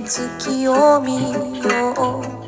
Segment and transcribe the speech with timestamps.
[0.00, 2.46] 月を見よう。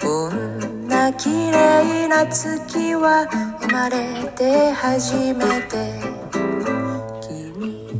[0.00, 3.26] こんな綺麗な月は
[3.60, 6.22] 生まれて初めて。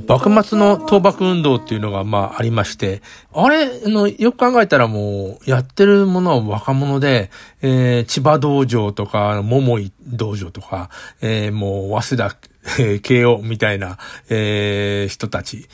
[0.09, 3.01] 幕末の倒幕運動っていうのがまあありまして、
[3.33, 7.31] あれの、よく考えたらもう、やってるものは若者で、
[7.63, 10.91] えー、千葉道場とか、桃井道場とか、
[11.23, 12.37] えー、もう、早稲田
[12.79, 13.99] えー、慶応みたいな、
[14.29, 15.69] えー、人たち。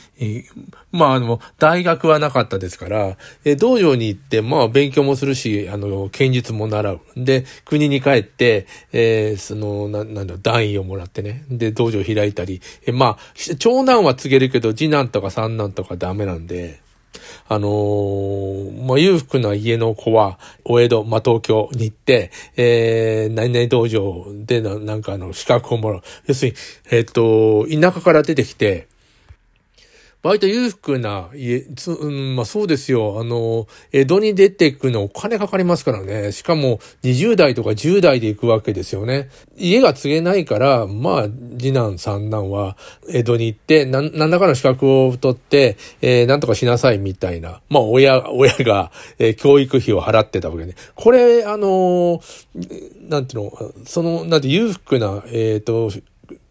[0.91, 6.99] まあ、あの、大学はなかったですから、えー、道場に行って、まあ、勉強もするし、あの、剣術も習う。
[7.15, 11.45] で、国に帰って、えー、その、な、なんだ、団位をもらってね。
[11.49, 16.81] で、道場開いたり、えー、まあ、長男は告げるけど、次男とか三男とかダメなんで、
[17.47, 26.01] あのー、まあ、裕福な家の子は、お江戸、まあ、東京に行って、えー、何々道場での、なんかあの、資格をもらう。
[26.27, 26.57] 要するに、
[26.91, 28.88] えっ、と、田舎から出てきて、
[30.21, 33.19] 割と裕福な家、うん、まあそうですよ。
[33.21, 36.33] あの、江戸に出ていくのお金かかりますからね。
[36.33, 39.29] しかも20代とか10代で行くわけですよね。
[39.57, 41.23] 家が継げないから、まあ
[41.57, 42.75] 次男三男は
[43.09, 47.61] 江戸に行って、な何らかの資格を取って、えー、なんとかしなさいみたいな。
[47.69, 50.75] まあ親、親が、えー、教育費を払ってたわけで。
[50.95, 52.21] これ、あの
[53.07, 55.91] なんていうの、その、なんて裕福な、えっ、ー、と、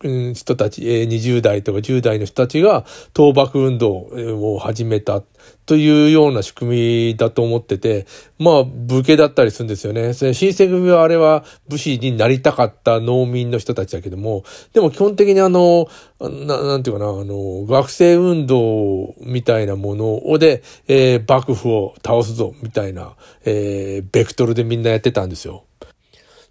[0.03, 2.85] 人たち、20代とか10代の人たちが
[3.17, 4.09] 倒幕運動
[4.55, 5.23] を始めた
[5.67, 8.07] というような仕組みだと思ってて、
[8.39, 10.15] まあ、武家だったりするんですよね。
[10.15, 15.89] 新選組はあれは武士になりたかった農民の人たちだけども、でも基本的にあの、
[16.21, 25.65] ななんていうかな、あの、学生運動みたいなものをで、えー、幕府を倒すぞ、みたいな、えー、ベクトルでみんなやってたんですよ。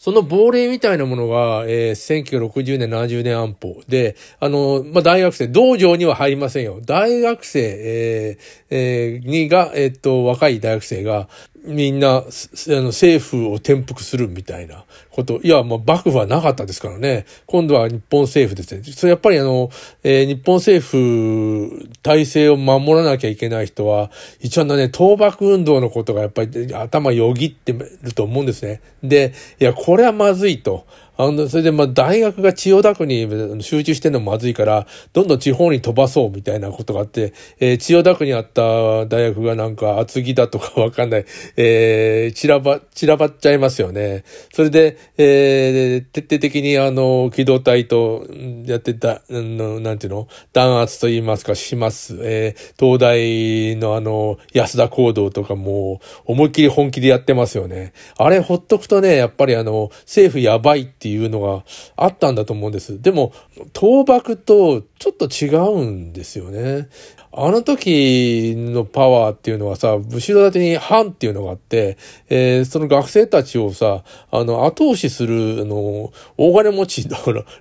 [0.07, 6.79] その亡霊みたいなものが、えー、1960年、70年安保で、あの、まあ、大学生、道場には入りませんよ。
[6.81, 11.27] 大学生、えー、えー、にが、えー、っと、若い大学生が、
[11.67, 15.39] みんな、あの、政府を転覆するみたいなこと。
[15.43, 17.25] いや、もう、幕府はなかったですからね。
[17.45, 18.83] 今度は日本政府ですね。
[18.93, 19.69] それやっぱりあの、
[20.03, 28.81] えー、日本政府、体制を守らなきゃいけない人は、一応のね、倒幕運動のことがやっぱり頭よぎってると思うんですね。
[29.03, 30.85] で、いや、これはまずいと。
[31.17, 33.27] あの、それでまあ大学が千代田区に
[33.63, 38.61] 集中してんのもまずいから、どんどん地方に飛ばそうみたいなことがあって、えー、千代田区にあった
[39.07, 41.25] 大学がなんか厚木だとかわかんない、
[41.55, 44.23] えー、散らば、散らばっちゃいますよね。
[44.53, 48.27] それで、えー、徹底的にあの、機動隊と
[48.65, 50.27] やってた、のなんていうの？
[50.53, 52.17] 弾圧と言いますか、します。
[52.21, 57.93] えー、東大のあの、安田行動とかも、思いっきり本気でやってますよね。
[58.17, 61.63] あれほっとくとね、やっぱりあの、政府やばいってっていうのが
[61.95, 63.01] あったんだと思うんです。
[63.01, 63.31] でも、
[63.73, 66.89] 倒幕とちょっと違うんですよね。
[67.31, 71.97] あの時のパワーっていうのはさ、後ろ盾に反っていうのがあって、
[72.29, 77.17] えー、その学生たちをさ、あの、後押しする、あの、大金持ちの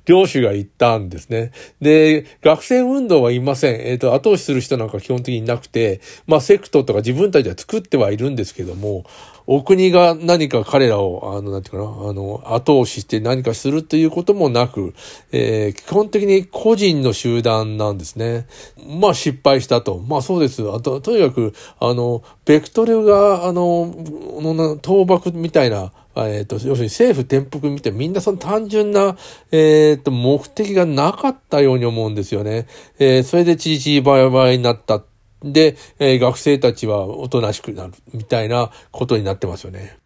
[0.07, 1.53] 領主がいたんですね。
[1.81, 3.75] で、学生運動はいません。
[3.75, 9.05] えっ、ー、と、後押しする人なんか基本的になくて、まあ、セクトとか自分たちは作ってはいるんですけども、
[9.47, 14.95] お国が何か彼らを、あの、なんていうかな、あの、後押しして何かするということもなく、
[15.33, 18.47] えー、基本的に個人の集団なんですね。
[19.01, 19.99] まあ、失敗したと。
[19.99, 20.63] まあ、そうです。
[20.71, 23.95] あと、とにかく、あの、ベクトルが、あの、
[24.85, 29.17] 倒幕みたいな、えっ、ー、と、要するに政府転覆見てみんなその単純な、
[29.53, 32.67] えっ、ー、と、目的がなかったように思うんですよね。
[32.99, 35.03] えー、それでチーチーバイバイになった
[35.53, 39.97] で、えー、学生たちはおとなしくなるみたいなことになってますよね。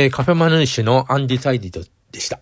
[0.00, 2.40] えー、カフェマヌーシュのアンディサイディドでした。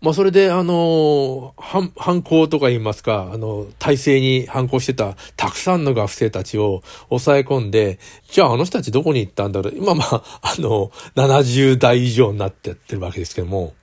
[0.00, 7.98] まあ、それで、あの、反、反抗とか言いますか、あの、体制に反抗してたたくさんの学生たちを抑え込んで、
[8.30, 9.74] じゃああの人たちどこに行ったんだろう。
[9.76, 13.74] 今まあ、あの、70代以上になってってるわけですけども、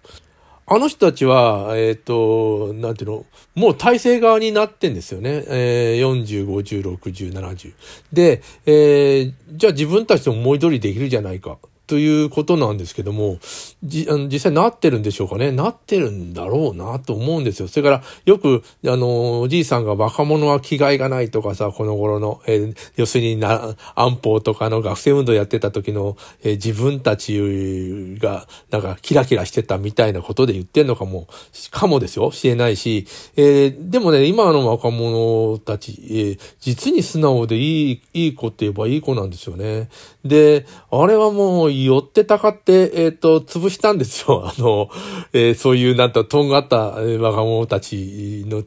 [0.67, 5.43] あの人たちは、えっ、ー、と、なんていうの、もう体制側になってんですよね。
[5.47, 7.73] えー、40、50、60、70。
[8.13, 11.57] で、えー、じゃあ自分たちの思い通りできるじゃないか。
[11.87, 13.37] ということなんですけども、
[13.83, 15.51] じ、あの、実際なってるんでしょうかね。
[15.51, 17.67] なってるんだろうなと思うんですよ。
[17.67, 31.27] それから、よく、あの、おじいさんが若者は気概がないとかさ、この頃の、えー、要するにな、安保とかの学生運動やってた時の、えー、自分たちが、なんか、キラキラしてたみたいなことで言ってんのかも、
[31.71, 32.31] かもですよ。
[32.31, 33.05] しれないし、
[33.35, 39.89] えー、でもね、今の若者たち、えー、実に素直でいい、いい子って言えばいい子なんですよね。
[40.23, 44.45] で、あれはもう、寄ってたかって、えっ、ー、と、潰したんですよ。
[44.47, 44.89] あの、
[45.33, 48.63] えー、そういう、なんと、とんがった若者たちの、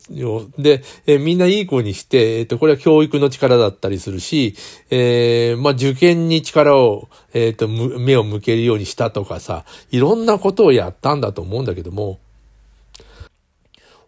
[0.58, 4.54] で、えー、みんないい子にして、えっ、と、これは教育の力だったりするし、
[4.90, 12.18] えまあ、受験に力を、えっ、と、目を向けるようにしたとかさ、いろんなことをやったんだと思うんだけども、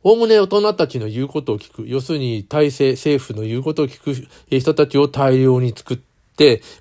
[0.02, 1.84] おおむね大人たちの言うことを聞く。
[1.86, 4.14] 要するに体制、政府の言うことを聞く
[4.48, 6.09] 人たちを大量に作って、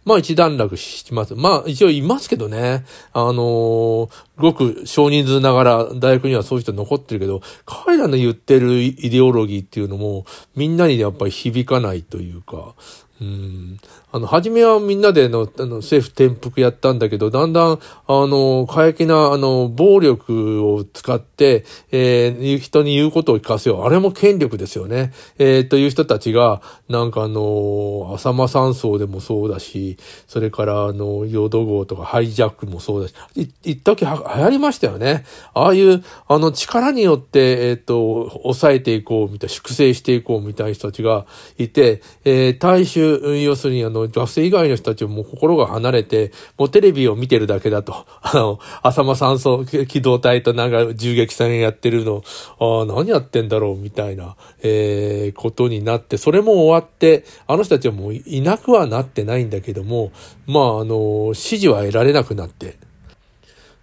[0.05, 1.35] まあ一段落します。
[1.35, 2.85] まあ一応いますけどね。
[3.13, 10.25] あのー、ごく少人数ながら大学にはそういう人残ってるけど、彼らの言ってるイデオロギーっていうのも
[10.55, 12.75] みんなにやっぱり響かないというか、
[13.21, 13.79] うん。
[14.11, 17.77] あの、初めはみんなでの、あの、政府転覆やったんだけど、だんだん、あ
[18.07, 23.83] の、過激な、あの、暴力を使って、えー、人に言うことを聞かせよう。
[23.83, 25.13] あれも権力ですよね。
[25.37, 29.97] えー、という人たちが、なんかあの、浅間山荘でもそうだし、
[30.27, 35.23] それから、あの、淀号とかハイジャックもそうだし、い、一時は流行りましたよね。
[35.53, 41.27] ああいう、あの、力によって、えっ、ー、と、抑えていこう、みたいな、粛清していこう、みたいな人たちが
[41.59, 48.05] いて、えー、大衆要するにあの、学生以外の人たちもう心が離れて、もうテレビを見てるだけだと。
[48.21, 52.23] あの、浅間酸素機動隊となんか銃撃戦やってるの、
[52.59, 60.11] ああ、何やってんだろう、みたいな、えー、ことになって、それも終わって、あの人たちはもういなくはなってないんだけども、
[60.47, 62.77] まあ、あの、支持は得られなくなって、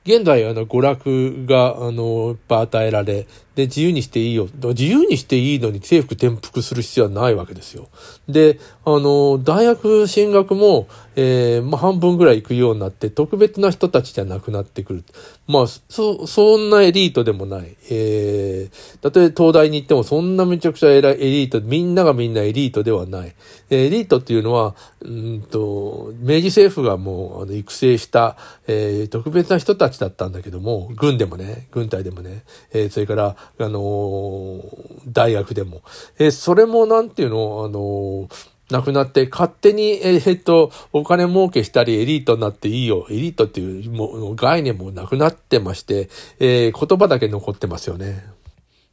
[0.06, 4.48] 現在、あの、娯楽が、あの、いっぱい与えられ、で、自由にしていいよ。
[4.62, 7.88] 自由にしていいのに制服転覆する必要はないわけですよ。
[8.28, 10.86] で、あの、大学進学も、
[11.16, 15.04] えー、まあ、半分ぐらい行くようになって、特別な人たちじゃなくなってくる。
[15.48, 17.76] まあ、そ、そんなエリートでもない。
[17.90, 23.34] えー、たとえ東大に行ってもそんなめちゃくちゃ偉いエリート、みんながみんなエリートではない。
[23.70, 28.36] エリートっていうのは、うんと、明治政府がもう、あの、育成した、
[28.66, 32.44] えー、特別な人たちだったんだけども、軍でもね、軍隊でもね、
[32.75, 34.62] えー、それから、あのー、
[35.09, 35.83] 大学でも。
[36.19, 38.29] えー、それもなんていうの、あのー、
[38.71, 43.07] なくなって、勝手に、えー、っと、お金儲けしたり、エリートになっていいよ。
[43.11, 46.09] エリートっていうもう概念もなくなってまして、
[46.41, 48.25] えー、言葉だけ残ってますよね。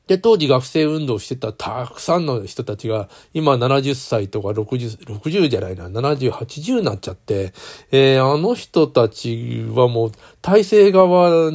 [0.08, 7.54] で、当時学生運動してたたくさんの人たちが、今70歳とか60、60じゃないな、70、80になっちゃって、
[7.92, 11.52] えー、あの人たちはもう、体制側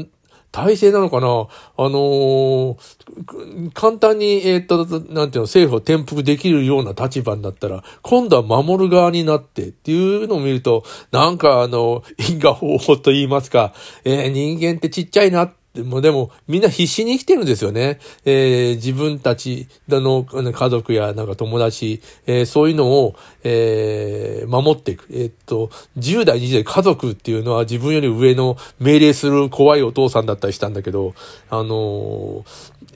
[0.51, 1.27] 体制なのかな？
[1.27, 13.75] あのー、簡単に、えっ、と、なんていうの、政府を転覆できるような立場になったら、今度は守る側になってっていうのを見ると、なんかあの、因果方法と言いますか、
[14.05, 18.01] えー、人間ってちっちゃいなっでも、でも、みんな必死に生きてるんですよね。
[18.25, 25.07] えー、自分たちの家族やなんか友達、えー、そういうのを、えー、守っていく。
[25.11, 31.15] えー、っと、10代、20代家族っていうのは自分より上の命令する怖いお父さんだったりしたんだけど、
[31.51, 32.45] あの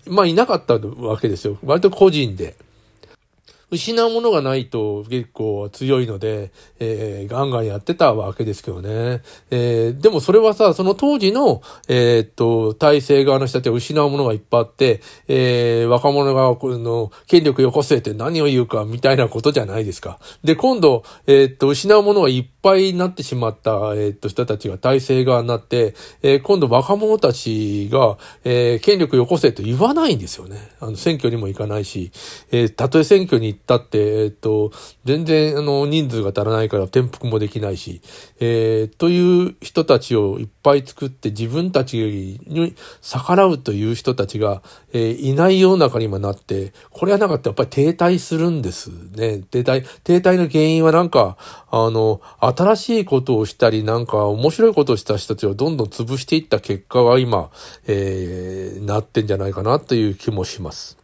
[0.08, 1.58] まあ、いなかったわけですよ。
[1.62, 2.56] 割と個人で。
[3.72, 9.22] 失うものがないと結構強いので、えー、ガンガンやってたわけですけどね。
[9.50, 20.18] えー、でもそれはさ、その当時の、えー、っと、体制側の人たちは失うものがいっぱいあって、えー、若者が、この、権力よこせって何を言うかみたいなことじゃないですか。
[20.44, 30.70] で、今度、えー、っと、失うものがいっぱいぱいになってしまった、え、っと、人たちが体制側になって、えー、今度若者たちが、えー、権力よこせと言わないんですよね。
[30.80, 32.12] あの、選挙にも行かないし、
[32.52, 34.70] えー、たとえ選挙に行ったって、えっと、
[35.04, 38.00] 全然、あの、人数が足らないから転覆もできないし、
[38.38, 41.96] えー、という人たちをいっぱい作って自分たち
[42.46, 49.38] に逆らうという人たちが、えー、いない世の中にもなって、これはなんかやっぱり停滞するんですね。
[49.50, 51.36] 停滞、停滞の原因はなんか、
[51.70, 52.20] あの、
[52.56, 57.50] 新しいことをしたり、なんか面白いことをした人たちをどんどん潰していった結果が今、
[57.86, 61.01] えー、なってんじゃないかなという気もします。